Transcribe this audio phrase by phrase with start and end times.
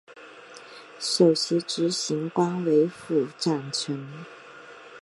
[0.97, 4.25] 首席执行官为符展成。